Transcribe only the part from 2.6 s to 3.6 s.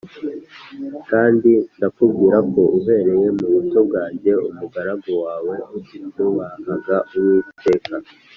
uhereye mu